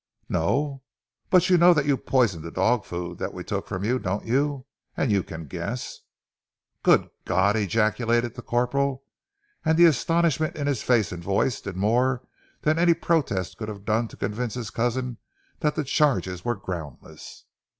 [0.29, 0.81] "No!
[1.29, 4.25] But you know that you poisoned that dog food that we took from you, don't
[4.25, 4.65] you?
[4.97, 5.99] And you can guess"
[6.83, 9.03] "Good God!" ejaculated the corporal,
[9.63, 12.23] and the astonishment in his face and voice did more
[12.63, 15.17] than any protests could have done to convince his cousin
[15.59, 17.45] that the charge was groundless.